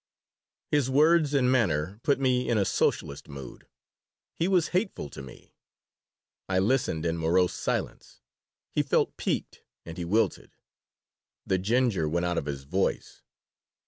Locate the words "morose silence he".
7.19-8.81